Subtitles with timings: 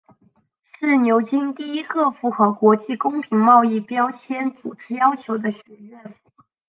[0.79, 6.15] 是牛津第一个符合国际公平贸易标签组织要求的学院。